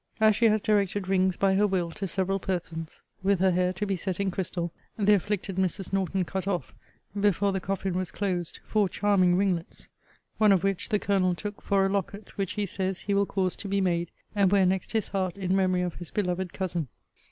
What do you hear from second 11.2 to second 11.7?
took